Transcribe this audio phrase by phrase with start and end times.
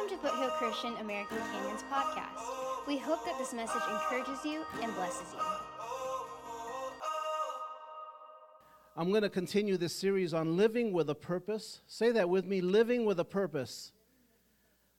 [0.00, 2.86] Welcome to Foothill Christian American Canyons podcast.
[2.86, 5.40] We hope that this message encourages you and blesses you.
[8.96, 11.82] I'm going to continue this series on living with a purpose.
[11.86, 13.92] Say that with me living with a purpose.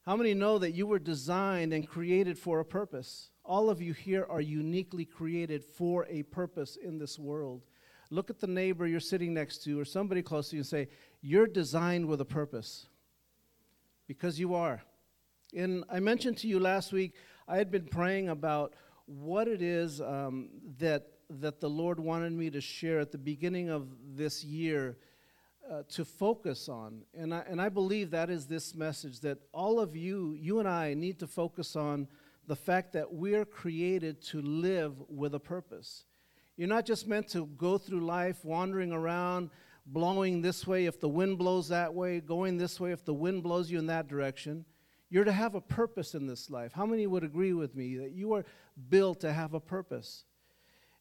[0.05, 3.31] How many know that you were designed and created for a purpose?
[3.43, 7.63] All of you here are uniquely created for a purpose in this world.
[8.11, 10.89] Look at the neighbor you're sitting next to or somebody close to you and say,
[11.21, 12.86] You're designed with a purpose.
[14.07, 14.83] Because you are.
[15.55, 17.15] And I mentioned to you last week,
[17.47, 18.73] I had been praying about
[19.05, 23.69] what it is um, that, that the Lord wanted me to share at the beginning
[23.69, 24.97] of this year
[25.69, 27.01] uh, to focus on.
[27.14, 30.68] And I, and I believe that is this message that all of you, you and
[30.68, 32.08] I, need to focus on
[32.47, 36.06] the fact that we're created to live with a purpose.
[36.58, 39.50] You're not just meant to go through life wandering around,
[39.86, 43.44] blowing this way if the wind blows that way, going this way if the wind
[43.44, 44.66] blows you in that direction.
[45.11, 46.72] You're to have a purpose in this life.
[46.72, 48.45] How many would agree with me that you are
[48.90, 50.23] built to have a purpose?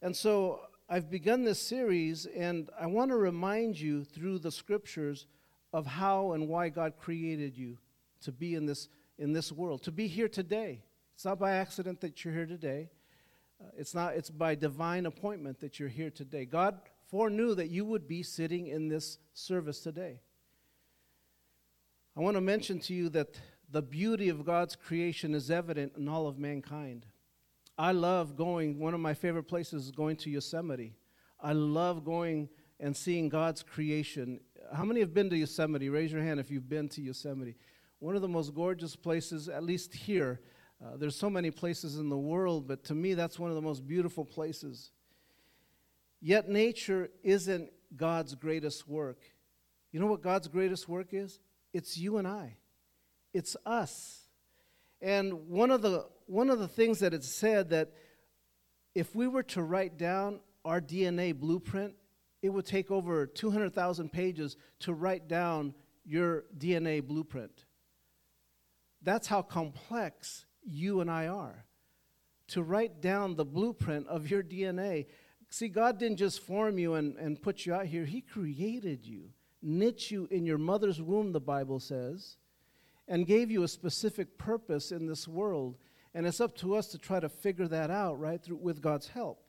[0.03, 5.27] And so I've begun this series, and I want to remind you through the scriptures
[5.72, 7.78] of how and why God created you
[8.22, 10.83] to be in this, in this world, to be here today.
[11.14, 12.91] It's not by accident that you're here today.
[13.62, 16.47] Uh, it's not it's by divine appointment that you're here today.
[16.47, 20.19] God foreknew that you would be sitting in this service today.
[22.16, 23.38] I want to mention to you that
[23.70, 27.06] the beauty of God's creation is evident in all of mankind.
[27.78, 30.96] I love going, one of my favorite places is going to Yosemite.
[31.40, 32.48] I love going
[32.78, 34.41] and seeing God's creation.
[34.72, 35.88] How many have been to Yosemite?
[35.88, 37.56] Raise your hand if you've been to Yosemite.
[37.98, 40.41] One of the most gorgeous places, at least here.
[40.82, 43.62] Uh, there's so many places in the world, but to me, that's one of the
[43.62, 44.92] most beautiful places.
[46.20, 49.18] Yet, nature isn't God's greatest work.
[49.92, 51.41] You know what God's greatest work is?
[51.72, 52.56] It's you and I,
[53.33, 54.28] it's us.
[55.00, 57.92] And one of the, one of the things that it said that
[58.95, 61.94] if we were to write down our DNA blueprint,
[62.43, 67.65] it would take over 200,000 pages to write down your DNA blueprint.
[69.03, 71.65] That's how complex you and I are.
[72.49, 75.06] To write down the blueprint of your DNA
[75.50, 79.31] See, God didn't just form you and, and put you out here, He created you,
[79.60, 82.37] knit you in your mother's womb, the Bible says,
[83.10, 85.76] and gave you a specific purpose in this world.
[86.15, 89.09] And it's up to us to try to figure that out, right, through, with God's
[89.09, 89.43] help.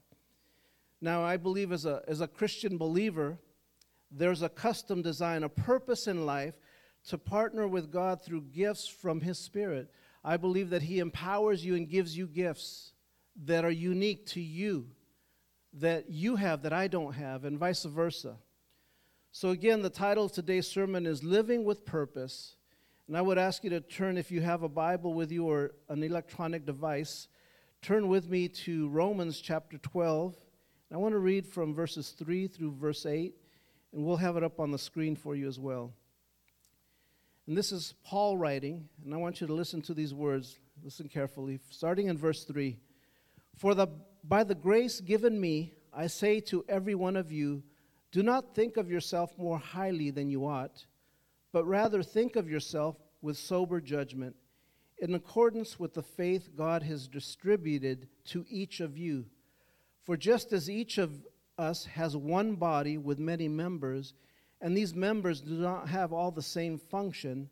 [0.99, 3.37] Now, I believe as a, as a Christian believer,
[4.11, 6.55] there's a custom design, a purpose in life
[7.07, 9.89] to partner with God through gifts from His Spirit.
[10.23, 12.91] I believe that He empowers you and gives you gifts
[13.45, 14.87] that are unique to you
[15.73, 18.35] that you have that I don't have, and vice versa.
[19.31, 22.55] So, again, the title of today's sermon is Living with Purpose.
[23.07, 25.71] And I would ask you to turn, if you have a Bible with you or
[25.89, 27.27] an electronic device,
[27.81, 30.35] turn with me to Romans chapter 12.
[30.89, 33.33] And I want to read from verses 3 through verse 8,
[33.93, 35.93] and we'll have it up on the screen for you as well.
[37.47, 40.59] And this is Paul writing, and I want you to listen to these words.
[40.83, 41.59] Listen carefully.
[41.69, 42.77] Starting in verse 3
[43.57, 43.87] For the
[44.23, 47.63] by the grace given me, I say to every one of you,
[48.11, 50.85] do not think of yourself more highly than you ought,
[51.51, 54.35] but rather think of yourself with sober judgment,
[54.99, 59.25] in accordance with the faith God has distributed to each of you.
[60.03, 61.25] For just as each of
[61.57, 64.13] us has one body with many members,
[64.59, 67.49] and these members do not have all the same function,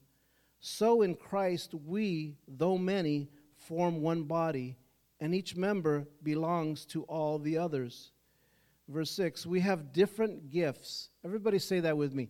[0.59, 4.77] so in Christ we, though many, form one body
[5.19, 8.11] and each member belongs to all the others.
[8.87, 11.09] Verse 6 We have different gifts.
[11.25, 12.29] Everybody say that with me.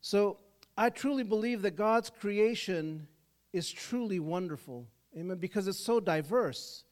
[0.00, 0.38] So
[0.76, 3.06] I truly believe that God's creation
[3.52, 4.86] is truly wonderful.
[5.16, 5.38] Amen?
[5.38, 6.84] Because it's so diverse.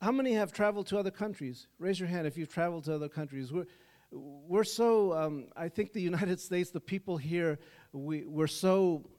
[0.00, 1.66] How many have traveled to other countries?
[1.78, 3.52] Raise your hand if you've traveled to other countries.
[3.52, 3.66] We're,
[4.12, 7.58] we're so, um, I think the United States, the people here,
[7.92, 9.10] we, we're so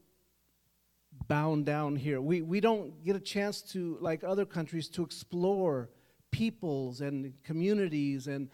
[1.27, 2.21] bound down here.
[2.21, 5.89] We, we don't get a chance to, like other countries, to explore
[6.31, 8.27] peoples and communities.
[8.27, 8.49] And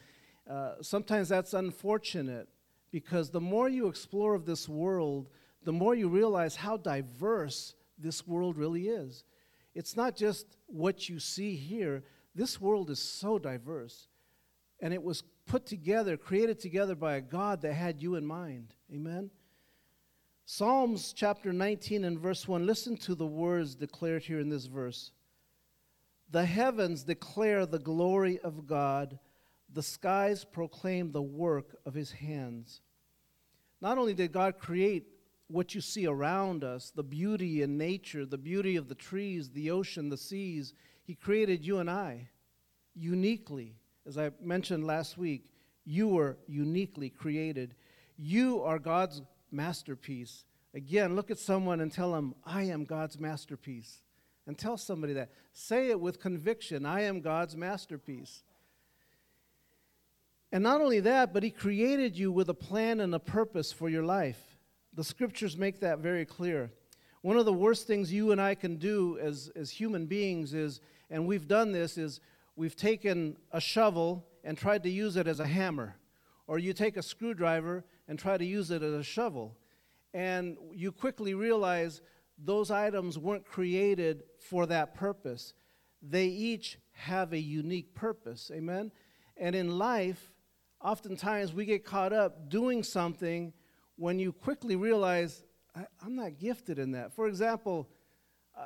[0.49, 2.47] uh, sometimes that's unfortunate
[2.95, 5.27] because the more you explore of this world,
[5.65, 9.25] the more you realize how diverse this world really is.
[9.73, 12.05] It's not just what you see here,
[12.35, 14.07] this world is so diverse.
[14.79, 18.73] And it was put together, created together by a God that had you in mind.
[18.89, 19.29] Amen?
[20.45, 25.11] Psalms chapter 19 and verse 1, listen to the words declared here in this verse.
[26.31, 29.19] The heavens declare the glory of God,
[29.73, 32.79] the skies proclaim the work of his hands.
[33.85, 35.05] Not only did God create
[35.47, 39.69] what you see around us, the beauty in nature, the beauty of the trees, the
[39.69, 40.73] ocean, the seas,
[41.03, 42.29] he created you and I
[42.95, 43.75] uniquely.
[44.07, 45.51] As I mentioned last week,
[45.85, 47.75] you were uniquely created.
[48.17, 49.21] You are God's
[49.51, 50.45] masterpiece.
[50.73, 54.01] Again, look at someone and tell them, I am God's masterpiece.
[54.47, 55.29] And tell somebody that.
[55.53, 58.41] Say it with conviction I am God's masterpiece.
[60.55, 63.89] And not only that, but He created you with a plan and a purpose for
[63.89, 64.39] your life.
[64.93, 66.71] The scriptures make that very clear.
[67.23, 70.79] One of the worst things you and I can do as, as human beings is,
[71.09, 72.21] and we've done this, is
[72.55, 75.97] we've taken a shovel and tried to use it as a hammer.
[76.47, 79.57] Or you take a screwdriver and try to use it as a shovel.
[80.13, 81.99] And you quickly realize
[82.37, 85.53] those items weren't created for that purpose.
[86.01, 88.49] They each have a unique purpose.
[88.55, 88.93] Amen?
[89.35, 90.31] And in life,
[90.85, 93.51] oftentimes we get caught up doing something
[93.95, 95.43] when you quickly realize,
[95.75, 97.11] I, am not gifted in that.
[97.15, 97.89] For example,
[98.55, 98.65] uh,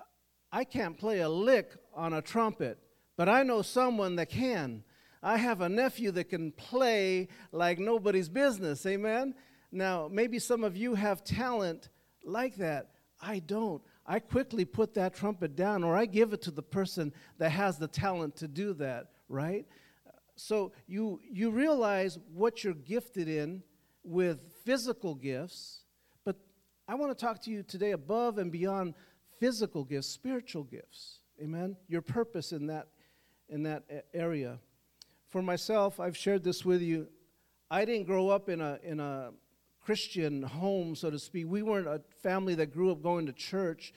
[0.51, 2.77] I can't play a lick on a trumpet,
[3.15, 4.83] but I know someone that can.
[5.23, 8.85] I have a nephew that can play like nobody's business.
[8.85, 9.33] Amen?
[9.71, 11.87] Now, maybe some of you have talent
[12.25, 12.91] like that.
[13.21, 13.81] I don't.
[14.05, 17.77] I quickly put that trumpet down or I give it to the person that has
[17.77, 19.65] the talent to do that, right?
[20.39, 23.61] So you, you realize what you're gifted in
[24.03, 25.81] with physical gifts,
[26.23, 26.37] but
[26.87, 28.93] I want to talk to you today above and beyond
[29.39, 31.19] physical gifts, spiritual gifts.
[31.41, 31.75] Amen?
[31.87, 32.87] Your purpose in that,
[33.49, 34.59] in that area.
[35.27, 37.07] For myself, I've shared this with you.
[37.69, 39.31] I didn't grow up in a, in a
[39.81, 41.47] Christian home, so to speak.
[41.47, 43.93] We weren't a family that grew up going to church.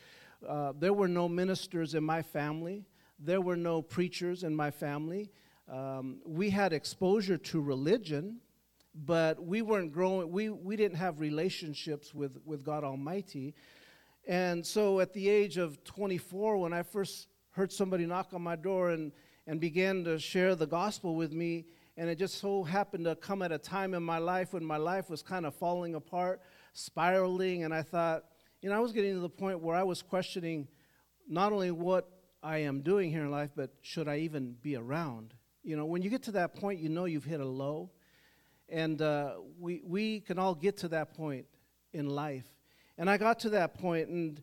[0.47, 2.85] Uh, there were no ministers in my family,
[3.19, 5.31] there were no preachers in my family.
[5.73, 8.37] Um, we had exposure to religion,
[8.95, 13.55] but we weren't growing, we, we didn't have relationships with, with God Almighty.
[14.29, 18.55] And so at the age of 24, when I first heard somebody knock on my
[18.55, 19.13] door and
[19.47, 21.67] and began to share the gospel with me.
[21.97, 24.77] And it just so happened to come at a time in my life when my
[24.77, 26.41] life was kind of falling apart,
[26.73, 27.65] spiraling.
[27.65, 28.25] And I thought,
[28.61, 30.69] you know, I was getting to the point where I was questioning
[31.29, 32.09] not only what
[32.43, 35.35] I am doing here in life, but should I even be around?
[35.63, 37.91] You know, when you get to that point, you know you've hit a low.
[38.69, 41.47] And uh, we, we can all get to that point
[41.93, 42.47] in life.
[42.99, 44.43] And I got to that point, and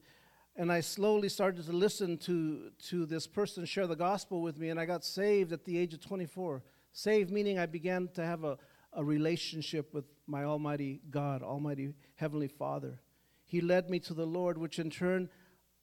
[0.59, 4.67] and I slowly started to listen to, to this person share the gospel with me,
[4.67, 6.61] and I got saved at the age of 24.
[6.91, 8.57] Saved meaning I began to have a,
[8.91, 12.99] a relationship with my Almighty God, Almighty Heavenly Father.
[13.45, 15.29] He led me to the Lord, which in turn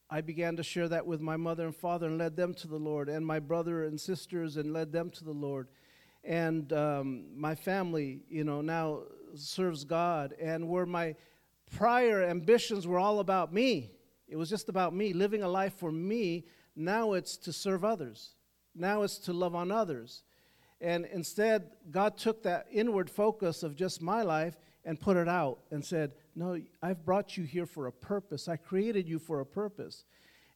[0.08, 2.78] I began to share that with my mother and father and led them to the
[2.78, 5.68] Lord, and my brother and sisters and led them to the Lord.
[6.22, 9.02] And um, my family, you know, now
[9.34, 10.34] serves God.
[10.40, 11.16] And where my
[11.74, 13.90] prior ambitions were all about me,
[14.28, 16.46] it was just about me, living a life for me.
[16.76, 18.34] Now it's to serve others.
[18.74, 20.22] Now it's to love on others.
[20.80, 25.60] And instead, God took that inward focus of just my life and put it out
[25.70, 28.46] and said, No, I've brought you here for a purpose.
[28.46, 30.04] I created you for a purpose.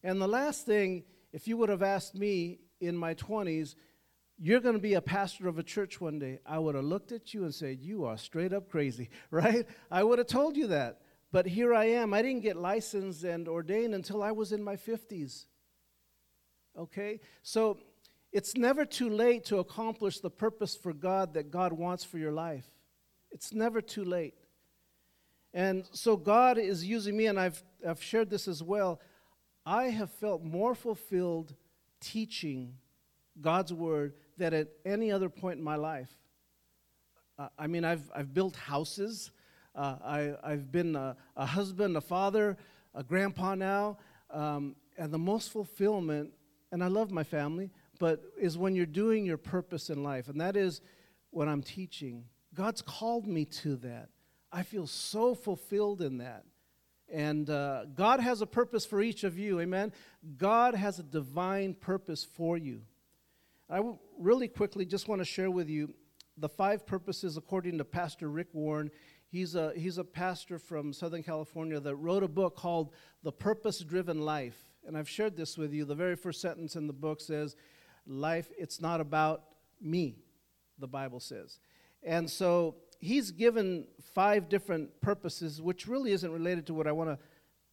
[0.03, 3.73] And the last thing, if you would have asked me in my 20s,
[4.37, 7.11] you're going to be a pastor of a church one day, I would have looked
[7.11, 9.65] at you and said, You are straight up crazy, right?
[9.89, 11.01] I would have told you that.
[11.31, 12.13] But here I am.
[12.13, 15.45] I didn't get licensed and ordained until I was in my 50s.
[16.77, 17.21] Okay?
[17.41, 17.77] So
[18.31, 22.31] it's never too late to accomplish the purpose for God that God wants for your
[22.31, 22.65] life.
[23.31, 24.33] It's never too late.
[25.53, 29.01] And so God is using me, and I've, I've shared this as well.
[29.65, 31.53] I have felt more fulfilled
[31.99, 32.75] teaching
[33.39, 36.11] God's word than at any other point in my life.
[37.37, 39.31] Uh, I mean, I've, I've built houses.
[39.75, 42.57] Uh, I, I've been a, a, husband, a father,
[42.93, 43.97] a grandpa now,
[44.29, 46.31] um, and the most fulfillment,
[46.71, 50.39] and I love my family, but is when you're doing your purpose in life, and
[50.41, 50.81] that is
[51.29, 52.25] what I'm teaching.
[52.53, 54.09] God's called me to that.
[54.51, 56.43] I feel so fulfilled in that.
[57.11, 59.91] And uh, God has a purpose for each of you, amen?
[60.37, 62.81] God has a divine purpose for you.
[63.69, 63.81] I
[64.17, 65.93] really quickly just want to share with you
[66.37, 68.91] the five purposes according to Pastor Rick Warren
[69.31, 72.91] He's a, he's a pastor from Southern California that wrote a book called
[73.23, 74.57] The Purpose Driven Life.
[74.85, 75.85] And I've shared this with you.
[75.85, 77.55] The very first sentence in the book says,
[78.05, 79.43] Life, it's not about
[79.79, 80.17] me,
[80.79, 81.59] the Bible says.
[82.03, 87.09] And so he's given five different purposes, which really isn't related to what I want
[87.09, 87.19] to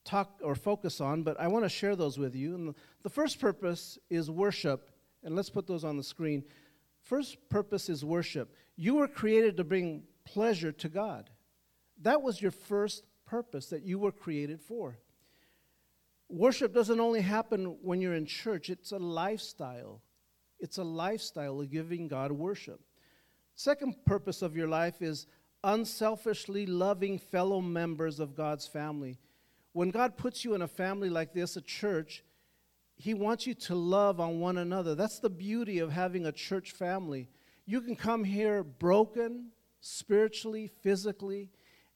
[0.04, 2.54] talk or focus on, but I want to share those with you.
[2.54, 4.90] And the first purpose is worship.
[5.22, 6.44] And let's put those on the screen.
[7.02, 8.54] First purpose is worship.
[8.76, 11.30] You were created to bring pleasure to God.
[12.02, 14.98] That was your first purpose that you were created for.
[16.30, 20.02] Worship doesn't only happen when you're in church, it's a lifestyle.
[20.60, 22.80] It's a lifestyle of giving God worship.
[23.58, 25.26] Second purpose of your life is
[25.64, 29.18] unselfishly loving fellow members of God's family.
[29.72, 32.22] When God puts you in a family like this, a church,
[32.94, 34.94] He wants you to love on one another.
[34.94, 37.30] That's the beauty of having a church family.
[37.66, 39.48] You can come here broken,
[39.80, 41.50] spiritually, physically,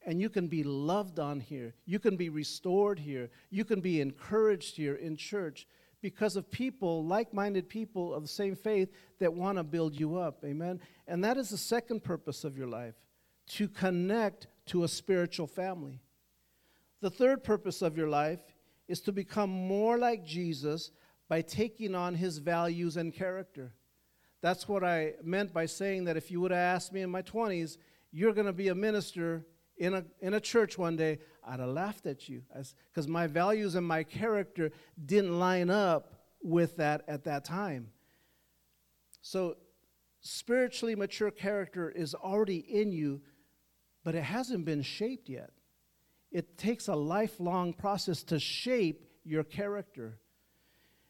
[0.05, 1.75] and you can be loved on here.
[1.87, 3.31] You can be restored here.
[3.51, 5.69] You can be encouraged here in church
[6.03, 8.91] because of people, like minded people of the same faith,
[9.21, 10.45] that want to build you up.
[10.45, 10.81] Amen.
[11.07, 12.95] And that is the second purpose of your life
[13.51, 16.01] to connect to a spiritual family.
[17.01, 18.41] The third purpose of your life
[18.89, 20.91] is to become more like Jesus
[21.29, 23.73] by taking on his values and character.
[24.41, 27.23] That's what I meant by saying that if you would have asked me in my
[27.23, 27.79] 20s,
[28.11, 29.47] you're going to be a minister
[29.79, 32.43] in a, in a church one day, I'd have laughed at you
[32.91, 34.71] because my values and my character
[35.05, 37.89] didn't line up with that at that time.
[39.21, 39.57] So,
[40.21, 43.23] spiritually mature character is already in you,
[44.05, 45.51] but it hasn't been shaped yet.
[46.31, 50.19] It takes a lifelong process to shape your character.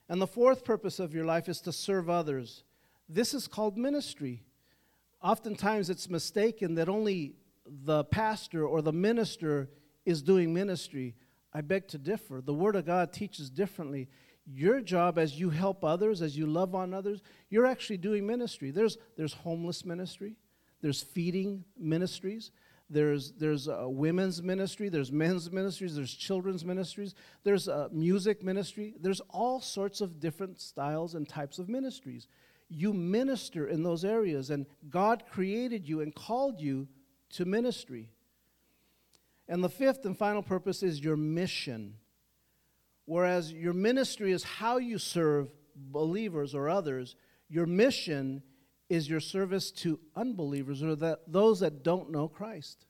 [0.09, 2.65] And the fourth purpose of your life is to serve others.
[3.09, 4.45] This is called ministry.
[5.23, 7.37] Oftentimes it's mistaken that only
[7.67, 9.71] the pastor or the minister
[10.05, 11.15] is doing ministry.
[11.53, 12.41] I beg to differ.
[12.41, 14.09] The Word of God teaches differently.
[14.47, 18.71] Your job as you help others, as you love on others, you're actually doing ministry.
[18.71, 20.35] There's, there's homeless ministry,
[20.81, 22.51] there's feeding ministries,
[22.91, 28.95] there's, there's a women's ministry, there's men's ministries, there's children's ministries, there's a music ministry,
[29.01, 32.27] there's all sorts of different styles and types of ministries.
[32.69, 36.89] You minister in those areas, and God created you and called you
[37.31, 38.11] to ministry.
[39.49, 41.95] And the fifth and final purpose is your mission.
[43.05, 47.17] Whereas your ministry is how you serve believers or others,
[47.49, 48.43] your mission
[48.89, 52.87] is your service to unbelievers or that, those that don't know Christ.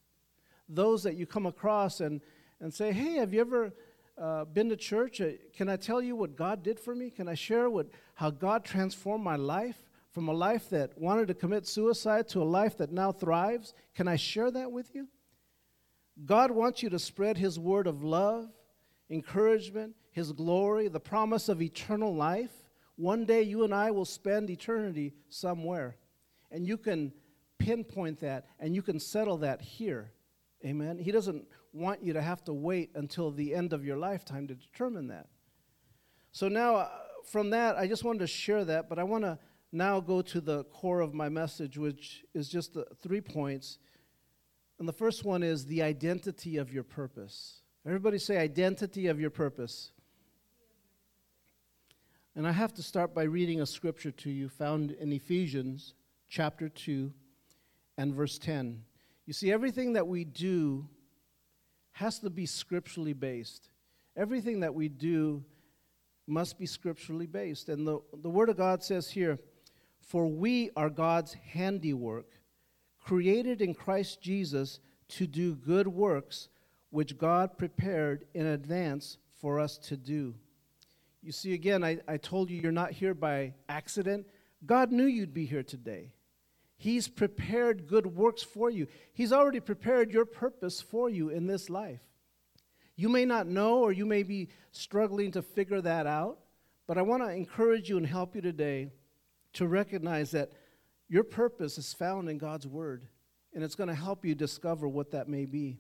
[0.68, 2.20] Those that you come across and,
[2.60, 3.72] and say, hey, have you ever
[4.18, 5.20] uh, been to church?
[5.20, 7.10] Uh, can I tell you what God did for me?
[7.10, 9.76] Can I share what, how God transformed my life?
[10.12, 13.72] from a life that wanted to commit suicide to a life that now thrives.
[13.94, 15.08] Can I share that with you?
[16.24, 18.48] God wants you to spread His word of love,
[19.10, 22.52] encouragement, His glory, the promise of eternal life.
[22.96, 25.96] One day you and I will spend eternity somewhere.
[26.50, 27.12] And you can
[27.58, 30.12] pinpoint that and you can settle that here.
[30.64, 30.98] Amen.
[30.98, 34.54] He doesn't want you to have to wait until the end of your lifetime to
[34.54, 35.28] determine that.
[36.30, 36.88] So now, uh,
[37.24, 39.38] from that, I just wanted to share that, but I want to
[39.72, 43.78] now go to the core of my message, which is just the three points.
[44.78, 47.62] And the first one is the identity of your purpose.
[47.86, 49.92] Everybody say, identity of your purpose.
[52.34, 55.94] And I have to start by reading a scripture to you found in Ephesians
[56.28, 57.12] chapter 2
[57.98, 58.82] and verse 10.
[59.26, 60.88] You see, everything that we do
[61.92, 63.68] has to be scripturally based.
[64.16, 65.44] Everything that we do
[66.26, 67.68] must be scripturally based.
[67.68, 69.38] And the, the Word of God says here,
[70.00, 72.26] for we are God's handiwork,
[73.02, 76.48] created in Christ Jesus to do good works
[76.90, 80.34] which God prepared in advance for us to do.
[81.22, 84.26] You see, again, I, I told you you're not here by accident.
[84.66, 86.12] God knew you'd be here today.
[86.76, 88.88] He's prepared good works for you.
[89.14, 92.00] He's already prepared your purpose for you in this life.
[92.96, 96.38] You may not know, or you may be struggling to figure that out,
[96.86, 98.90] but I want to encourage you and help you today
[99.54, 100.52] to recognize that
[101.12, 103.06] your purpose is found in God's Word,
[103.52, 105.76] and it's going to help you discover what that may be.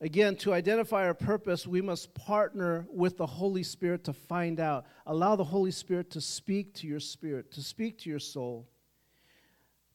[0.00, 4.86] Again, to identify our purpose, we must partner with the Holy Spirit to find out.
[5.04, 8.68] Allow the Holy Spirit to speak to your spirit, to speak to your soul,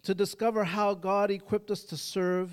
[0.03, 2.51] to discover how God equipped us to serve,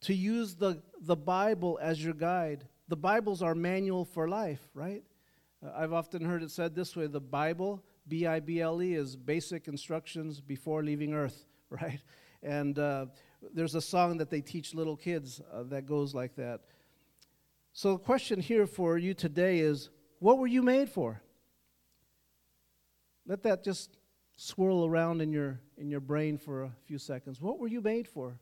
[0.00, 2.66] to use the, the Bible as your guide.
[2.88, 5.04] The Bible's our manual for life, right?
[5.64, 8.94] Uh, I've often heard it said this way the Bible B I B L E
[8.94, 12.00] is basic instructions before leaving Earth, right?
[12.42, 13.06] And uh,
[13.52, 16.60] there's a song that they teach little kids uh, that goes like that.
[17.72, 21.20] So the question here for you today is what were you made for?
[23.26, 23.98] Let that just
[24.36, 27.40] swirl around in your in your brain for a few seconds.
[27.40, 28.38] What were you made for?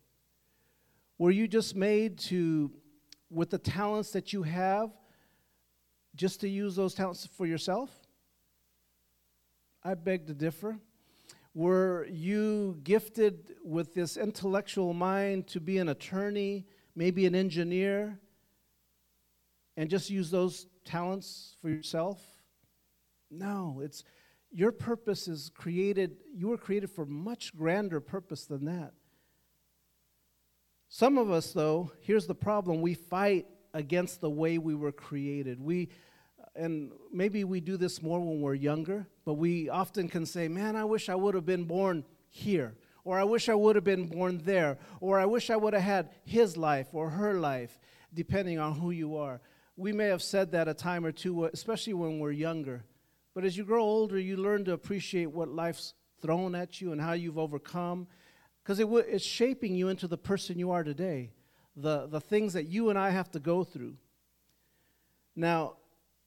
[1.18, 2.70] Were you just made to
[3.30, 4.90] with the talents that you have
[6.14, 7.90] just to use those talents for yourself?
[9.84, 10.78] I beg to differ.
[11.52, 18.18] Were you gifted with this intellectual mind to be an attorney, maybe an engineer,
[19.76, 22.20] and just use those talents for yourself?
[23.30, 24.04] No, it's
[24.50, 28.94] your purpose is created, you were created for much grander purpose than that.
[30.88, 35.60] Some of us, though, here's the problem we fight against the way we were created.
[35.60, 35.90] We,
[36.56, 40.76] and maybe we do this more when we're younger, but we often can say, Man,
[40.76, 44.06] I wish I would have been born here, or I wish I would have been
[44.06, 47.78] born there, or I wish I would have had his life or her life,
[48.12, 49.40] depending on who you are.
[49.76, 52.84] We may have said that a time or two, especially when we're younger.
[53.34, 57.00] But as you grow older, you learn to appreciate what life's thrown at you and
[57.00, 58.06] how you've overcome,
[58.62, 61.32] because it w- it's shaping you into the person you are today,
[61.76, 63.96] the, the things that you and I have to go through.
[65.34, 65.74] Now,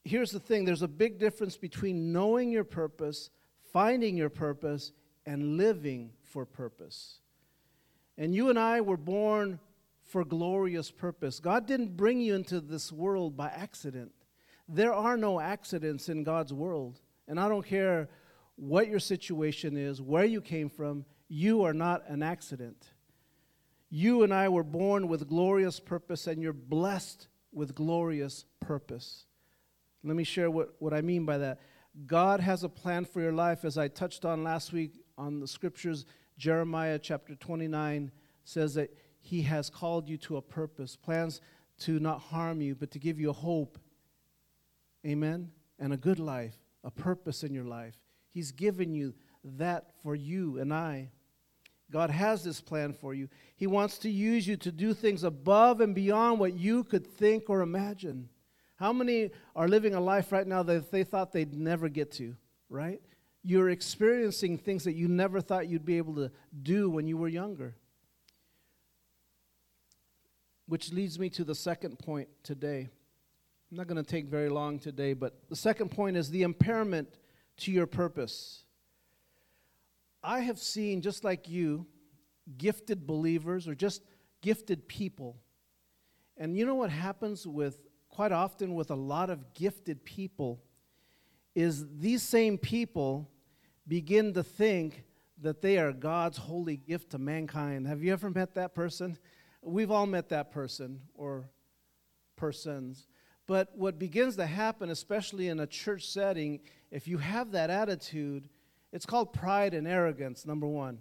[0.08, 3.30] here's the thing there's a big difference between knowing your purpose,
[3.72, 4.92] finding your purpose,
[5.26, 7.20] and living for purpose.
[8.16, 9.60] And you and I were born
[10.02, 11.38] for glorious purpose.
[11.38, 14.12] God didn't bring you into this world by accident.
[14.68, 17.00] There are no accidents in God's world.
[17.28, 18.08] And I don't care
[18.56, 22.88] what your situation is, where you came from, you are not an accident.
[23.90, 29.26] You and I were born with glorious purpose, and you're blessed with glorious purpose.
[30.04, 31.60] Let me share what, what I mean by that.
[32.06, 35.48] God has a plan for your life, as I touched on last week on the
[35.48, 36.06] scriptures.
[36.36, 38.12] Jeremiah chapter 29
[38.44, 38.90] says that
[39.20, 41.40] He has called you to a purpose, plans
[41.80, 43.78] to not harm you, but to give you a hope.
[45.06, 45.50] Amen?
[45.78, 47.98] And a good life, a purpose in your life.
[48.28, 51.10] He's given you that for you and I.
[51.90, 53.28] God has this plan for you.
[53.56, 57.48] He wants to use you to do things above and beyond what you could think
[57.48, 58.28] or imagine.
[58.78, 62.36] How many are living a life right now that they thought they'd never get to,
[62.70, 63.00] right?
[63.42, 66.30] You're experiencing things that you never thought you'd be able to
[66.62, 67.74] do when you were younger.
[70.66, 72.88] Which leads me to the second point today.
[73.70, 77.18] I'm not going to take very long today, but the second point is the impairment
[77.58, 78.62] to your purpose.
[80.22, 81.86] I have seen, just like you,
[82.56, 84.02] gifted believers or just
[84.40, 85.36] gifted people.
[86.36, 87.87] And you know what happens with
[88.18, 90.60] quite often with a lot of gifted people
[91.54, 93.30] is these same people
[93.86, 95.04] begin to think
[95.40, 97.86] that they are God's holy gift to mankind.
[97.86, 99.16] Have you ever met that person?
[99.62, 101.48] We've all met that person or
[102.34, 103.06] persons.
[103.46, 106.58] But what begins to happen, especially in a church setting,
[106.90, 108.48] if you have that attitude,
[108.92, 110.98] it's called pride and arrogance, number one.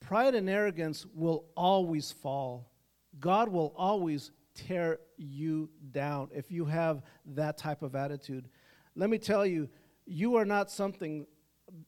[0.00, 2.72] Pride and arrogance will always fall.
[3.20, 8.48] God will always tear you down if you have that type of attitude.
[8.96, 9.68] Let me tell you,
[10.06, 11.26] you are not something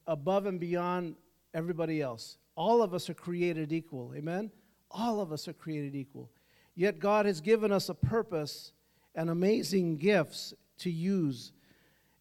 [0.06, 1.16] above and beyond
[1.52, 2.38] everybody else.
[2.56, 4.14] All of us are created equal.
[4.14, 4.50] Amen?
[4.90, 6.30] All of us are created equal.
[6.74, 8.72] Yet God has given us a purpose
[9.14, 11.52] and amazing gifts to use.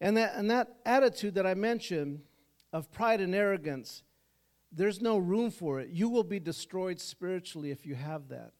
[0.00, 2.20] And that, and that attitude that I mentioned
[2.72, 4.02] of pride and arrogance,
[4.72, 5.90] there's no room for it.
[5.90, 8.52] You will be destroyed spiritually if you have that.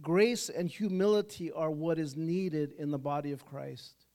[0.00, 4.06] Grace and humility are what is needed in the body of Christ.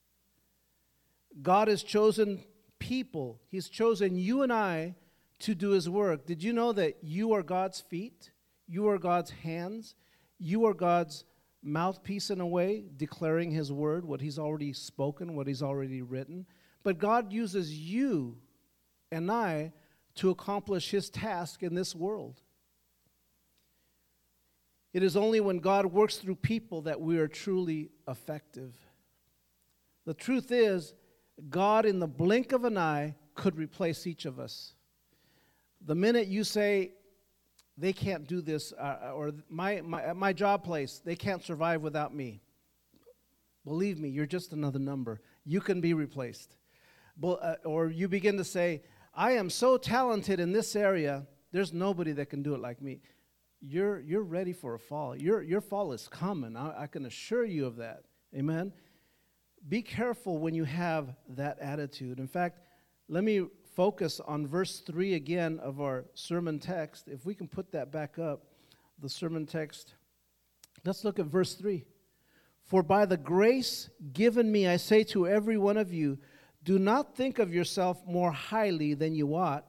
[1.41, 2.43] God has chosen
[2.79, 4.95] people, He's chosen you and I
[5.39, 6.25] to do His work.
[6.25, 8.31] Did you know that you are God's feet?
[8.67, 9.95] You are God's hands?
[10.39, 11.25] You are God's
[11.61, 16.45] mouthpiece in a way, declaring His word, what He's already spoken, what He's already written.
[16.83, 18.37] But God uses you
[19.11, 19.73] and I
[20.15, 22.41] to accomplish His task in this world.
[24.93, 28.75] It is only when God works through people that we are truly effective.
[30.05, 30.93] The truth is,
[31.49, 34.75] God, in the blink of an eye, could replace each of us.
[35.83, 36.91] The minute you say,
[37.75, 42.13] they can't do this, uh, or my, my, my job place, they can't survive without
[42.13, 42.41] me.
[43.65, 45.21] Believe me, you're just another number.
[45.43, 46.55] You can be replaced.
[47.21, 48.83] Uh, or you begin to say,
[49.15, 53.01] I am so talented in this area, there's nobody that can do it like me
[53.65, 55.15] you're, you're ready for a fall.
[55.15, 56.57] Your, your fall is coming.
[56.57, 58.03] I, I can assure you of that.
[58.35, 58.73] Amen?
[59.69, 62.19] Be careful when you have that attitude.
[62.19, 62.59] In fact,
[63.07, 63.45] let me
[63.75, 67.07] focus on verse 3 again of our sermon text.
[67.07, 68.43] If we can put that back up.
[68.99, 69.93] the sermon text.
[70.85, 71.85] Let's look at verse 3.
[72.65, 76.17] For by the grace given me, I say to every one of you,
[76.63, 79.65] do not think of yourself more highly than you ought,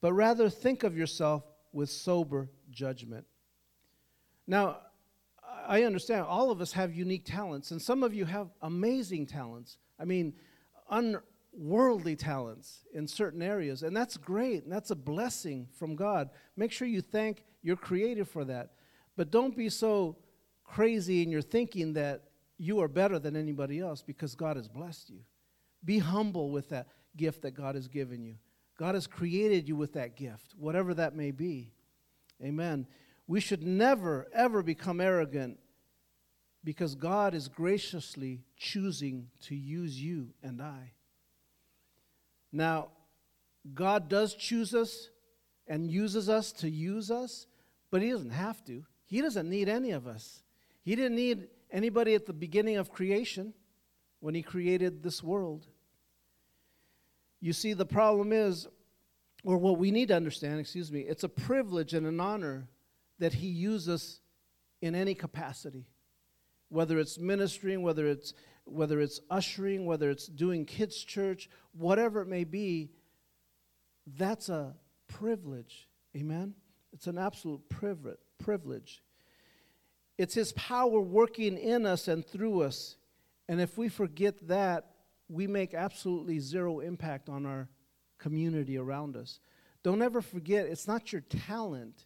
[0.00, 2.48] but rather think of yourself with sober
[2.78, 3.26] judgment.
[4.46, 4.78] Now,
[5.66, 9.78] I understand all of us have unique talents, and some of you have amazing talents.
[9.98, 10.34] I mean,
[10.88, 16.30] unworldly talents in certain areas, and that's great, and that's a blessing from God.
[16.56, 18.70] Make sure you thank your Creator for that.
[19.16, 20.16] But don't be so
[20.62, 22.22] crazy in your thinking that
[22.58, 25.20] you are better than anybody else because God has blessed you.
[25.84, 26.86] Be humble with that
[27.16, 28.36] gift that God has given you.
[28.78, 31.72] God has created you with that gift, whatever that may be.
[32.42, 32.86] Amen.
[33.26, 35.58] We should never, ever become arrogant
[36.64, 40.92] because God is graciously choosing to use you and I.
[42.52, 42.88] Now,
[43.74, 45.10] God does choose us
[45.66, 47.46] and uses us to use us,
[47.90, 48.84] but He doesn't have to.
[49.04, 50.42] He doesn't need any of us.
[50.82, 53.52] He didn't need anybody at the beginning of creation
[54.20, 55.66] when He created this world.
[57.40, 58.66] You see, the problem is,
[59.44, 62.68] or what we need to understand, excuse me, it's a privilege and an honor
[63.18, 64.20] that He uses
[64.80, 65.86] in any capacity,
[66.68, 72.28] whether it's ministering, whether it's whether it's ushering, whether it's doing kids' church, whatever it
[72.28, 72.90] may be,
[74.06, 74.74] that's a
[75.06, 75.88] privilege.
[76.16, 76.54] Amen?
[76.92, 77.62] It's an absolute
[78.38, 79.02] privilege.
[80.18, 82.96] It's His power working in us and through us.
[83.48, 84.90] And if we forget that,
[85.28, 87.68] we make absolutely zero impact on our
[88.18, 89.40] community around us.
[89.82, 92.04] Don't ever forget, it's not your talent,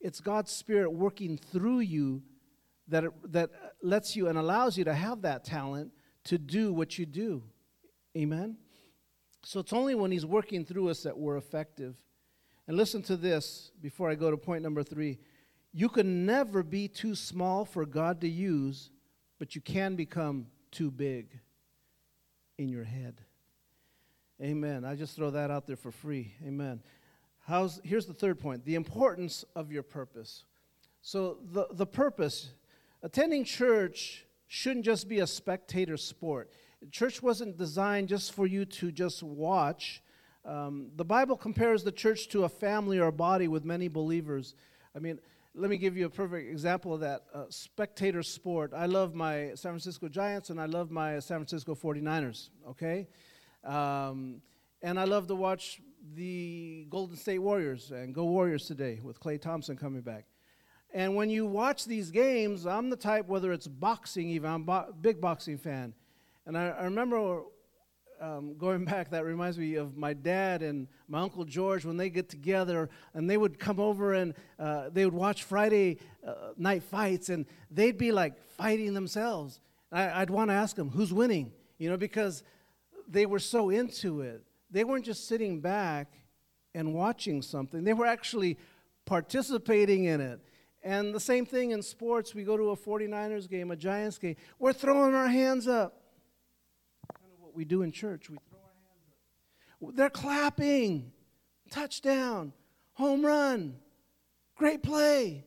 [0.00, 2.22] it's God's Spirit working through you
[2.88, 3.50] that, that
[3.82, 5.92] lets you and allows you to have that talent
[6.24, 7.42] to do what you do.
[8.16, 8.56] Amen?
[9.44, 11.96] So it's only when He's working through us that we're effective.
[12.66, 15.18] And listen to this before I go to point number three.
[15.72, 18.90] You can never be too small for God to use,
[19.38, 21.40] but you can become too big
[22.58, 23.22] in your head.
[24.42, 24.84] Amen.
[24.84, 26.34] I just throw that out there for free.
[26.44, 26.80] Amen.
[27.46, 30.44] How's, here's the third point the importance of your purpose.
[31.02, 32.50] So, the, the purpose,
[33.02, 36.50] attending church shouldn't just be a spectator sport.
[36.90, 40.02] Church wasn't designed just for you to just watch.
[40.44, 44.54] Um, the Bible compares the church to a family or a body with many believers.
[44.94, 45.18] I mean,
[45.54, 47.22] let me give you a perfect example of that.
[47.32, 48.72] Uh, spectator sport.
[48.74, 53.06] I love my San Francisco Giants and I love my San Francisco 49ers, okay?
[53.64, 54.42] Um,
[54.82, 55.80] and I love to watch
[56.14, 60.26] the Golden State Warriors and go Warriors today with Klay Thompson coming back.
[60.92, 64.64] And when you watch these games, I'm the type, whether it's boxing even, I'm a
[64.64, 65.94] bo- big boxing fan.
[66.46, 67.42] And I, I remember
[68.20, 72.10] um, going back, that reminds me of my dad and my uncle George when they
[72.10, 76.82] get together and they would come over and uh, they would watch Friday uh, night
[76.82, 79.60] fights and they'd be like fighting themselves.
[79.90, 81.52] I, I'd want to ask them, who's winning?
[81.78, 82.44] You know, because
[83.08, 84.42] they were so into it.
[84.70, 86.12] They weren't just sitting back
[86.74, 88.58] and watching something, they were actually
[89.04, 90.40] participating in it.
[90.82, 92.34] And the same thing in sports.
[92.34, 96.02] We go to a 49ers game, a Giants game, we're throwing our hands up.
[97.18, 98.28] Kind of what we do in church.
[98.28, 99.96] We throw our hands up.
[99.96, 101.12] They're clapping.
[101.70, 102.52] Touchdown.
[102.94, 103.76] Home run.
[104.56, 105.46] Great play.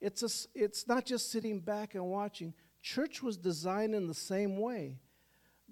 [0.00, 2.52] It's, a, it's not just sitting back and watching.
[2.82, 4.98] Church was designed in the same way.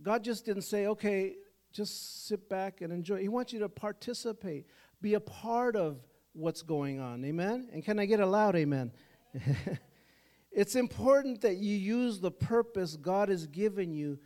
[0.02, 1.34] God just didn't say, okay,
[1.72, 3.20] just sit back and enjoy.
[3.20, 4.66] He wants you to participate,
[5.00, 5.98] be a part of
[6.32, 7.24] what's going on.
[7.24, 7.68] Amen?
[7.72, 8.92] And can I get a loud amen?
[10.52, 14.18] it's important that you use the purpose God has given you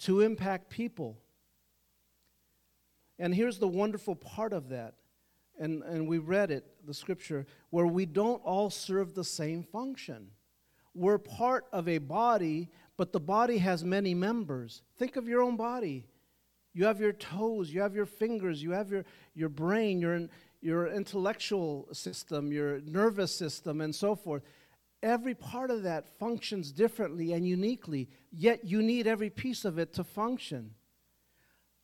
[0.00, 1.18] to impact people.
[3.18, 4.94] And here's the wonderful part of that.
[5.58, 10.28] And, and we read it, the scripture, where we don't all serve the same function.
[10.94, 14.82] We're part of a body, but the body has many members.
[14.98, 16.04] Think of your own body.
[16.74, 20.28] You have your toes, you have your fingers, you have your, your brain, your,
[20.60, 24.42] your intellectual system, your nervous system, and so forth.
[25.00, 29.92] Every part of that functions differently and uniquely, yet you need every piece of it
[29.94, 30.74] to function.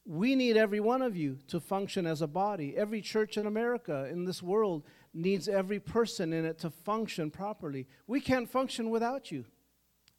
[0.05, 2.77] We need every one of you to function as a body.
[2.77, 4.83] Every church in America, in this world,
[5.15, 7.87] needs every person in it to function properly.
[8.09, 9.45] We can't function without you.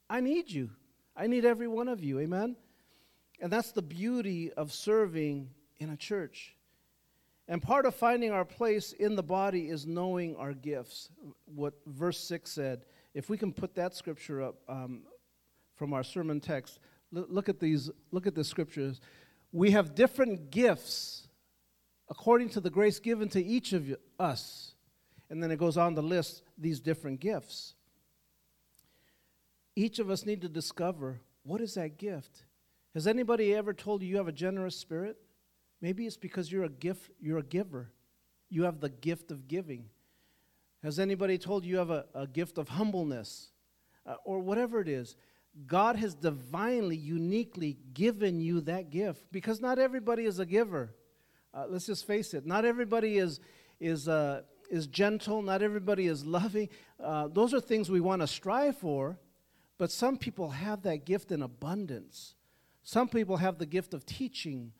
[0.08, 0.70] I need you.
[1.16, 2.20] I need every one of you.
[2.20, 2.56] Amen?
[3.40, 6.56] And that's the beauty of serving in a church.
[7.48, 11.10] And part of finding our place in the body is knowing our gifts.
[11.44, 12.84] What verse 6 said.
[13.14, 15.02] If we can put that scripture up um,
[15.76, 16.80] from our sermon text,
[17.12, 19.00] look at these, look at the scriptures.
[19.52, 21.28] We have different gifts
[22.08, 24.74] according to the grace given to each of us.
[25.30, 27.74] And then it goes on to list these different gifts.
[29.76, 32.44] Each of us need to discover what is that gift?
[32.94, 35.18] Has anybody ever told you you have a generous spirit?
[35.80, 37.92] Maybe it's because you're a gift, you're a giver.
[38.48, 39.84] You have the gift of giving.
[40.82, 43.50] Has anybody told you you have a, a gift of humbleness?
[44.06, 45.16] Uh, or whatever it is.
[45.66, 50.94] God has divinely, uniquely given you that gift because not everybody is a giver.
[51.52, 52.46] Uh, let's just face it.
[52.46, 53.40] Not everybody is,
[53.80, 55.42] is, uh, is gentle.
[55.42, 56.68] Not everybody is loving.
[57.02, 59.18] Uh, those are things we want to strive for.
[59.78, 62.34] But some people have that gift in abundance.
[62.82, 64.72] Some people have the gift of teaching,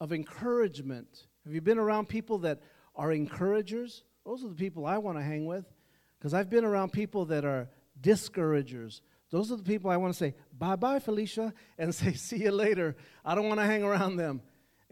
[0.00, 1.26] of encouragement.
[1.44, 2.60] Have you been around people that
[2.94, 4.04] are encouragers?
[4.24, 5.64] Those are the people I want to hang with
[6.18, 7.68] because I've been around people that are
[8.00, 9.02] discouragers.
[9.30, 12.52] Those are the people I want to say, bye bye, Felicia, and say, see you
[12.52, 12.96] later.
[13.24, 14.42] I don't want to hang around them.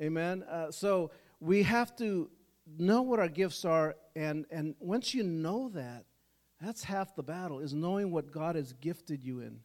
[0.01, 0.43] Amen.
[0.43, 2.31] Uh, so we have to
[2.79, 6.05] know what our gifts are, and, and once you know that,
[6.61, 9.61] that's half the battle, is knowing what God has gifted you in.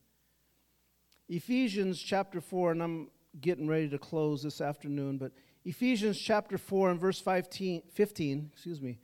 [1.30, 5.32] Ephesians chapter 4, and I'm getting ready to close this afternoon, but
[5.64, 8.98] Ephesians chapter 4 and verse 15, 15 excuse me,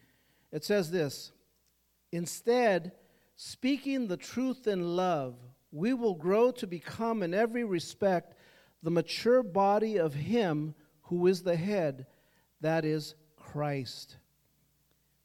[0.51, 1.31] it says this
[2.11, 2.91] Instead,
[3.35, 5.35] speaking the truth in love,
[5.71, 8.33] we will grow to become in every respect
[8.83, 12.05] the mature body of Him who is the head,
[12.59, 14.17] that is Christ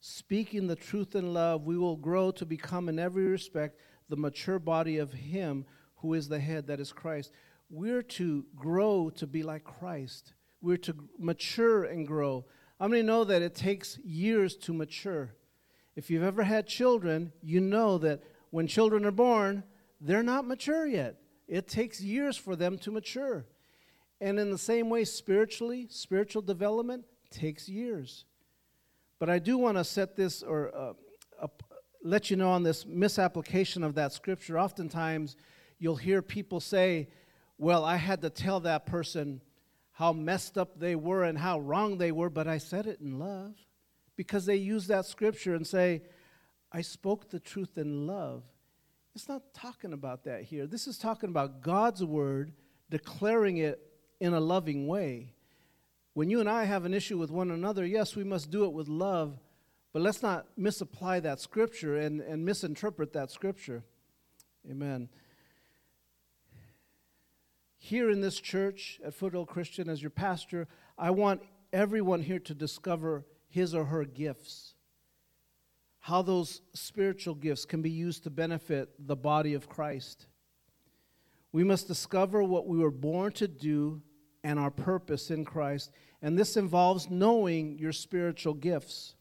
[0.03, 4.59] speaking the truth in love, we will grow to become in every respect the mature
[4.59, 5.65] body of Him
[5.99, 7.31] who is the head, that is Christ.
[7.71, 10.35] We're to grow to be like Christ.
[10.61, 12.45] We're to mature and grow.
[12.81, 15.37] How many know that it takes years to mature?
[15.95, 19.63] If you've ever had children, you know that when children are born,
[20.01, 21.21] they're not mature yet.
[21.47, 23.47] It takes years for them to mature.
[24.21, 28.25] And in the same way, spiritually, spiritual development takes years.
[29.23, 31.47] But I do want to set this or uh,
[32.03, 34.59] let you know on this misapplication of that scripture.
[34.59, 35.37] Oftentimes,
[35.79, 37.07] you'll hear people say,
[37.57, 39.41] Well, I had to tell that person
[39.93, 43.21] how messed up they were and how wrong they were, but I said it in
[43.21, 43.55] love.
[44.17, 46.03] Because they use that scripture and say,
[46.73, 48.43] I spoke the truth in love.
[49.15, 50.67] It's not talking about that here.
[50.67, 52.55] This is talking about God's word,
[52.91, 53.79] declaring it
[54.19, 55.35] in a loving way.
[56.15, 58.73] When you and I have an issue with one another, yes, we must do it
[58.73, 59.39] with love,
[59.93, 63.83] but let's not misapply that scripture and, and misinterpret that scripture.
[64.71, 65.09] Amen.
[67.79, 72.55] Here in this church at Foothill Christian, as your pastor, I want everyone here to
[72.55, 74.75] discover his or her gifts.
[76.01, 80.27] How those spiritual gifts can be used to benefit the body of Christ.
[81.53, 84.03] We must discover what we were born to do
[84.45, 85.91] and our purpose in Christ.
[86.21, 89.15] And this involves knowing your spiritual gifts.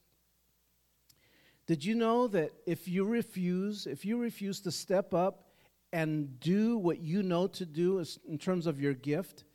[1.68, 5.50] Did you know that if you refuse, if you refuse to step up
[5.94, 9.46] and do what you know to do in terms of your gift,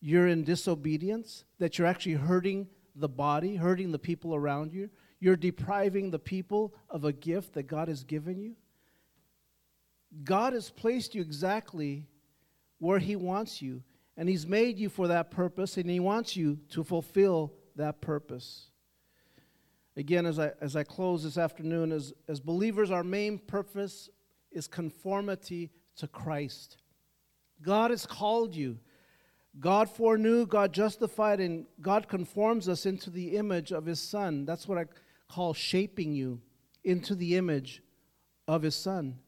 [0.00, 4.90] you're in disobedience, that you're actually hurting the body, hurting the people around you?
[5.20, 8.56] You're depriving the people of a gift that God has given you?
[10.24, 12.06] God has placed you exactly
[12.78, 13.82] where He wants you.
[14.16, 18.70] And He's made you for that purpose, and He wants you to fulfill that purpose.
[19.96, 24.08] Again, as I, as I close this afternoon, as, as believers, our main purpose
[24.50, 26.78] is conformity to Christ.
[27.60, 28.78] God has called you.
[29.60, 34.46] God foreknew, God justified, and God conforms us into the image of His Son.
[34.46, 34.86] That's what I
[35.28, 36.40] call shaping you
[36.84, 37.82] into the image
[38.48, 39.18] of His Son.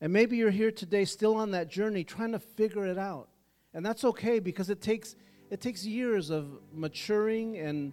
[0.00, 3.30] And maybe you're here today still on that journey trying to figure it out.
[3.76, 5.16] And that's okay because it takes,
[5.50, 7.92] it takes years of maturing and,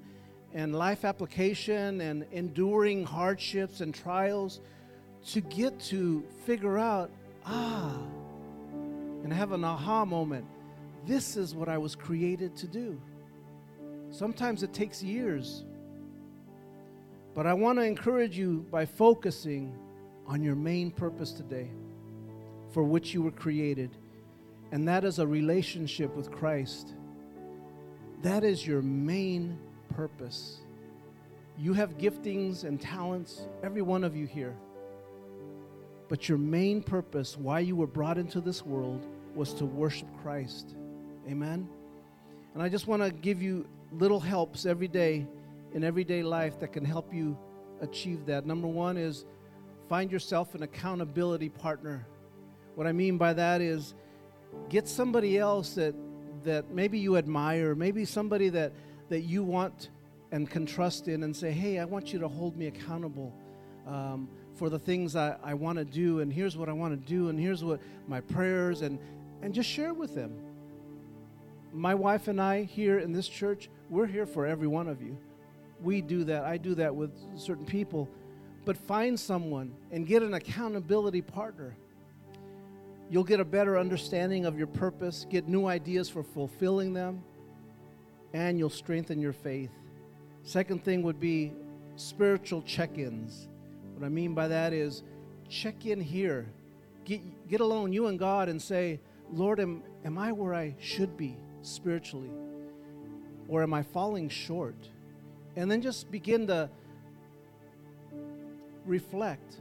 [0.53, 4.61] and life application and enduring hardships and trials
[5.31, 7.11] to get to figure out,
[7.45, 7.97] ah,
[9.23, 10.45] and have an aha moment.
[11.05, 12.97] This is what I was created to do.
[14.09, 15.65] Sometimes it takes years.
[17.35, 19.77] But I want to encourage you by focusing
[20.27, 21.67] on your main purpose today
[22.71, 23.97] for which you were created
[24.73, 26.95] and that is a relationship with Christ.
[28.23, 29.59] That is your main
[29.95, 30.61] purpose.
[31.59, 34.55] You have giftings and talents, every one of you here.
[36.09, 39.05] But your main purpose, why you were brought into this world,
[39.35, 40.73] was to worship Christ.
[41.29, 41.69] Amen?
[42.55, 45.27] And I just want to give you little helps every day
[45.75, 47.37] in everyday life that can help you
[47.81, 48.47] achieve that.
[48.47, 49.25] Number one is
[49.87, 52.07] find yourself an accountability partner.
[52.73, 53.93] What I mean by that is
[54.69, 55.95] Get somebody else that,
[56.43, 58.71] that maybe you admire, maybe somebody that,
[59.09, 59.89] that you want
[60.31, 63.33] and can trust in and say, hey, I want you to hold me accountable.
[63.87, 67.07] um, for the things I, I want to do, and here's what I want to
[67.07, 68.99] do, and here's what my prayers, and,
[69.41, 70.33] and just share with them.
[71.73, 75.17] My wife and I here in this church, we're here for every one of you.
[75.81, 76.43] We do that.
[76.43, 78.07] I do that with certain people.
[78.63, 81.75] But find someone and get an accountability partner.
[83.09, 87.23] You'll get a better understanding of your purpose, get new ideas for fulfilling them,
[88.33, 89.71] and you'll strengthen your faith.
[90.43, 91.53] Second thing would be
[91.95, 93.47] spiritual check ins.
[93.93, 95.03] What I mean by that is
[95.47, 96.47] check in here.
[97.05, 98.99] Get, get alone, you and God, and say,
[99.31, 102.31] Lord, am, am I where I should be spiritually?
[103.47, 104.75] Or am I falling short?
[105.55, 106.69] And then just begin to
[108.85, 109.57] reflect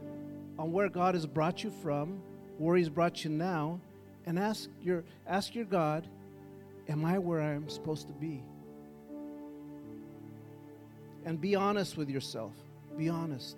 [0.57, 2.21] on where God has brought you from,
[2.57, 3.79] where He's brought you now,
[4.25, 6.07] and ask your, ask your God,
[6.89, 8.43] Am I where I am supposed to be?
[11.25, 12.51] And be honest with yourself.
[12.97, 13.55] Be honest.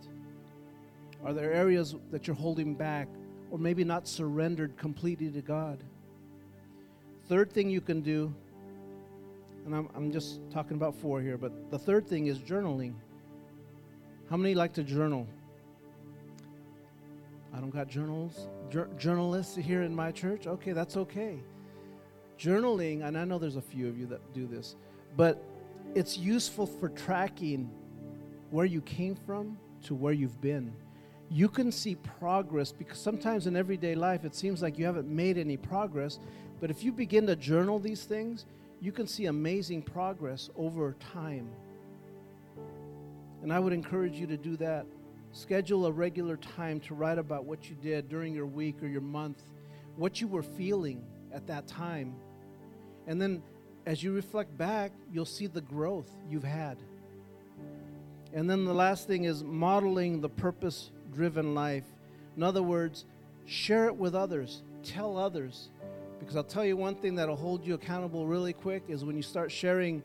[1.25, 3.07] Are there areas that you're holding back
[3.49, 5.83] or maybe not surrendered completely to God?
[7.27, 8.31] Third thing you can do,
[9.65, 12.93] and I'm, I'm just talking about four here, but the third thing is journaling.
[14.29, 15.25] How many like to journal?
[17.55, 20.45] I don't got journals, jur- journalists here in my church.
[20.45, 21.39] Okay, that's okay.
[22.37, 24.75] Journaling, and I know there's a few of you that do this,
[25.15, 25.41] but
[25.93, 27.69] it's useful for tracking
[28.51, 30.73] where you came from to where you've been.
[31.29, 35.37] You can see progress because sometimes in everyday life it seems like you haven't made
[35.37, 36.19] any progress,
[36.59, 38.45] but if you begin to journal these things,
[38.81, 41.47] you can see amazing progress over time.
[43.41, 44.85] And I would encourage you to do that.
[45.35, 49.01] Schedule a regular time to write about what you did during your week or your
[49.01, 49.43] month,
[49.97, 52.15] what you were feeling at that time.
[53.05, 53.43] And then
[53.85, 56.77] as you reflect back, you'll see the growth you've had.
[58.33, 61.83] And then the last thing is modeling the purpose driven life.
[62.37, 63.03] In other words,
[63.45, 65.67] share it with others, tell others.
[66.17, 69.21] Because I'll tell you one thing that'll hold you accountable really quick is when you
[69.21, 70.01] start sharing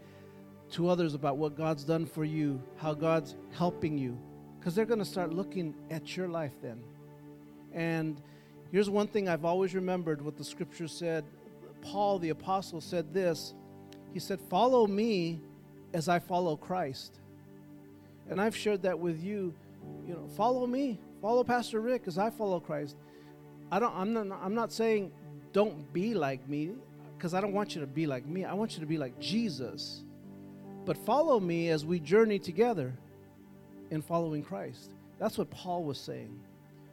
[0.72, 4.18] to others about what God's done for you, how God's helping you.
[4.60, 6.78] Because they're going to start looking at your life then.
[7.72, 8.20] And
[8.70, 11.24] here's one thing I've always remembered what the scripture said.
[11.80, 13.54] Paul the apostle said this
[14.12, 15.40] he said, Follow me
[15.94, 17.20] as I follow Christ.
[18.28, 19.54] And I've shared that with you.
[20.06, 22.96] You know, follow me, follow Pastor Rick as I follow Christ.
[23.72, 25.10] I don't, I'm, not, I'm not saying
[25.52, 26.72] don't be like me,
[27.16, 28.44] because I don't want you to be like me.
[28.44, 30.02] I want you to be like Jesus.
[30.84, 32.94] But follow me as we journey together
[33.90, 34.92] in following Christ.
[35.18, 36.40] That's what Paul was saying.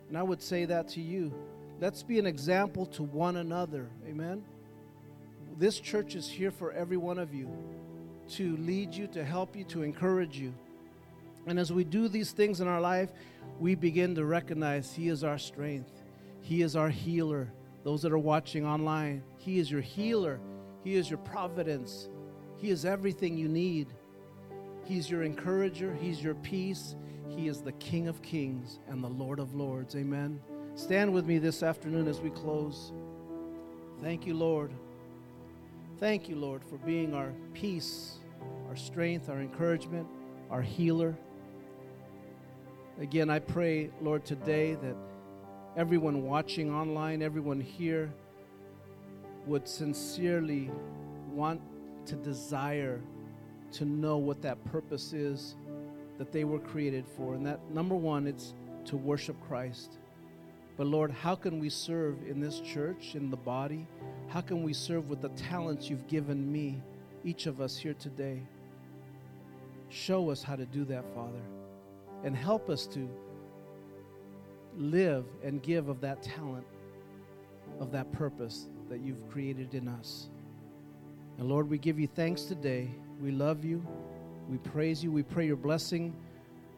[0.09, 1.33] And I would say that to you.
[1.79, 3.89] Let's be an example to one another.
[4.07, 4.43] Amen
[5.57, 7.49] this church is here for every one of you
[8.29, 10.53] to lead you, to help you, to encourage you.
[11.47, 13.09] And as we do these things in our life,
[13.59, 16.03] we begin to recognize He is our strength,
[16.41, 17.51] He is our healer.
[17.83, 20.39] Those that are watching online, He is your healer,
[20.83, 22.09] He is your providence,
[22.57, 23.87] He is everything you need.
[24.87, 26.95] He's your encourager, He's your peace,
[27.27, 29.95] He is the King of kings and the Lord of lords.
[29.97, 30.39] Amen.
[30.75, 32.93] Stand with me this afternoon as we close.
[34.01, 34.71] Thank you, Lord.
[35.99, 38.19] Thank you, Lord, for being our peace,
[38.69, 40.07] our strength, our encouragement,
[40.49, 41.17] our healer.
[43.01, 44.95] Again, I pray, Lord, today that
[45.75, 48.13] everyone watching online, everyone here,
[49.45, 50.71] would sincerely
[51.33, 51.59] want
[52.05, 53.01] to desire
[53.73, 55.55] to know what that purpose is
[56.17, 57.35] that they were created for.
[57.35, 58.53] And that, number one, it's
[58.85, 59.97] to worship Christ.
[60.77, 63.87] But Lord, how can we serve in this church, in the body?
[64.27, 66.81] How can we serve with the talents you've given me,
[67.23, 68.41] each of us here today?
[69.89, 71.41] Show us how to do that, Father,
[72.23, 73.09] and help us to
[74.77, 76.65] live and give of that talent,
[77.79, 80.29] of that purpose that you've created in us.
[81.37, 82.91] And Lord, we give you thanks today.
[83.21, 83.85] We love you.
[84.49, 85.11] We praise you.
[85.11, 86.13] We pray your blessing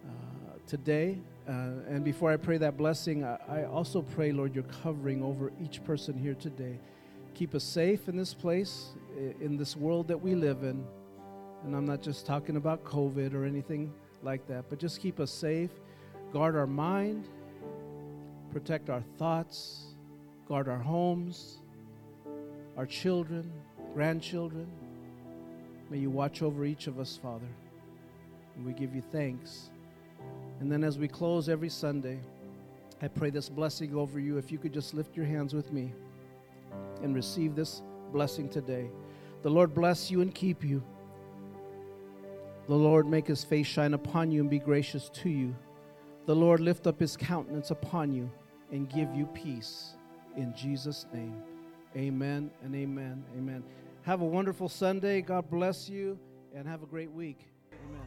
[0.05, 1.17] uh, today
[1.49, 5.51] uh, and before I pray that blessing, I, I also pray, Lord, your covering over
[5.59, 6.77] each person here today.
[7.33, 8.89] Keep us safe in this place,
[9.41, 10.85] in this world that we live in.
[11.63, 15.31] And I'm not just talking about COVID or anything like that, but just keep us
[15.31, 15.71] safe.
[16.31, 17.27] Guard our mind,
[18.51, 19.95] protect our thoughts,
[20.47, 21.61] guard our homes,
[22.77, 23.51] our children,
[23.95, 24.67] grandchildren.
[25.89, 27.47] May you watch over each of us, Father.
[28.55, 29.69] And we give you thanks.
[30.59, 32.19] And then as we close every Sunday,
[33.01, 34.37] I pray this blessing over you.
[34.37, 35.93] If you could just lift your hands with me
[37.01, 37.81] and receive this
[38.11, 38.89] blessing today.
[39.41, 40.83] The Lord bless you and keep you.
[42.67, 45.55] The Lord make his face shine upon you and be gracious to you.
[46.25, 48.29] the Lord lift up his countenance upon you
[48.71, 49.95] and give you peace.
[50.37, 51.41] In Jesus' name,
[51.97, 53.23] amen and amen.
[53.35, 53.63] Amen.
[54.03, 55.21] Have a wonderful Sunday.
[55.21, 56.17] God bless you
[56.55, 57.47] and have a great week.
[57.71, 58.01] Amen.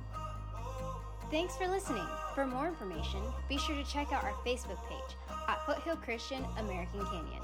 [1.31, 2.07] Thanks for listening.
[2.35, 5.17] For more information, be sure to check out our Facebook page
[5.49, 7.43] at Foothill Christian American Canyon.